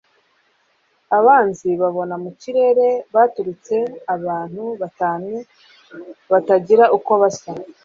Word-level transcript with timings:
abanzi 1.17 1.69
babona 1.81 2.15
mu 2.23 2.31
kirere 2.39 2.87
haturutse 3.13 3.75
abantu 4.15 4.63
batanu 4.81 5.31
batagira 6.31 6.85
uko 6.97 7.11
basa 7.21 7.51